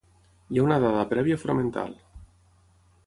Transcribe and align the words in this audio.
Hi 0.55 0.61
ha 0.61 0.63
una 0.67 0.79
dada 0.85 1.03
prèvia 1.13 1.37
fonamental. 1.43 1.95